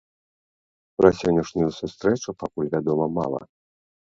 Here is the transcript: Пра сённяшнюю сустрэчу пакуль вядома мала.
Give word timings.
Пра 1.01 1.11
сённяшнюю 1.19 1.67
сустрэчу 1.81 2.35
пакуль 2.45 2.73
вядома 2.75 3.05
мала. 3.19 3.41